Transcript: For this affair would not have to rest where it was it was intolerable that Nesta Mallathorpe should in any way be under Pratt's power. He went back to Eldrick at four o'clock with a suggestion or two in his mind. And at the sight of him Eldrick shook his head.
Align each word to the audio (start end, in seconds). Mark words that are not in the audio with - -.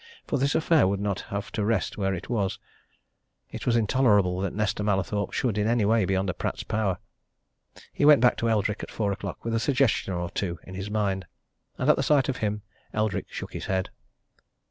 For 0.25 0.39
this 0.39 0.55
affair 0.55 0.87
would 0.87 0.99
not 0.99 1.19
have 1.29 1.51
to 1.51 1.63
rest 1.63 1.95
where 1.95 2.15
it 2.15 2.27
was 2.27 2.57
it 3.51 3.67
was 3.67 3.75
intolerable 3.75 4.39
that 4.39 4.51
Nesta 4.55 4.81
Mallathorpe 4.83 5.31
should 5.31 5.59
in 5.59 5.67
any 5.67 5.85
way 5.85 6.05
be 6.05 6.15
under 6.15 6.33
Pratt's 6.33 6.63
power. 6.63 6.97
He 7.93 8.03
went 8.03 8.19
back 8.19 8.35
to 8.37 8.49
Eldrick 8.49 8.81
at 8.81 8.89
four 8.89 9.11
o'clock 9.11 9.45
with 9.45 9.53
a 9.53 9.59
suggestion 9.59 10.15
or 10.15 10.31
two 10.31 10.57
in 10.63 10.73
his 10.73 10.89
mind. 10.89 11.27
And 11.77 11.87
at 11.87 11.97
the 11.97 12.01
sight 12.01 12.29
of 12.29 12.37
him 12.37 12.63
Eldrick 12.95 13.27
shook 13.29 13.53
his 13.53 13.67
head. 13.67 13.91